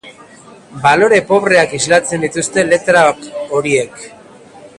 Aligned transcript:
Balore 0.85 1.19
pobreak 1.31 1.75
islatzen 1.81 2.25
dituzte 2.27 2.65
letrak 2.71 3.23
horiek. 3.59 4.03